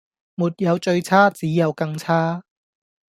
[0.33, 2.43] 沒有最差只有更差